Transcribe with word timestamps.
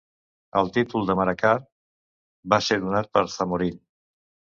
El 0.59 0.69
títol 0.77 1.03
de 1.09 1.15
"Marakkar" 1.19 1.51
va 2.55 2.59
ser 2.69 2.79
donat 2.87 3.11
pel 3.19 3.29
Zamorín. 3.35 3.77